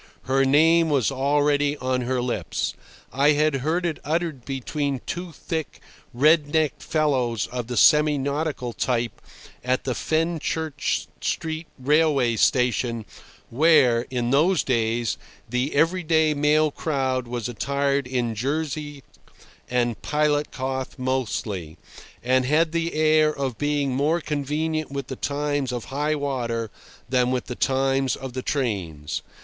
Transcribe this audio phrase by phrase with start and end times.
[0.23, 2.73] Her name was already on their lips.
[3.13, 5.79] I had heard it uttered between two thick,
[6.11, 9.21] red necked fellows of the semi nautical type
[9.63, 13.05] at the Fenchurch Street Railway station,
[13.51, 19.03] where, in those days, the everyday male crowd was attired in jerseys
[19.69, 21.77] and pilot cloth mostly,
[22.23, 26.71] and had the air of being more conversant with the times of high water
[27.07, 29.21] than with the times of the trains.